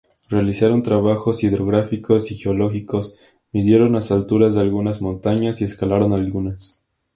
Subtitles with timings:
[0.29, 3.17] Realizaron trabajos hidrográficos y geológicos,
[3.51, 6.83] midieron las alturas de algunas montañas y escalaron algunas.